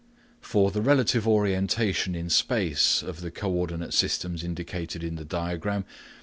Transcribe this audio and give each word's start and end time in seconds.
For 0.41 0.71
the 0.71 0.81
relative 0.81 1.27
orientation 1.27 2.15
in 2.15 2.31
space 2.31 3.03
of 3.03 3.21
the 3.21 3.29
co 3.29 3.51
ordinate 3.51 3.93
systems 3.93 4.43
indicated 4.43 5.03
in 5.03 5.13
the 5.15 5.23
diagram 5.25 5.83
(Fig. 5.83 5.91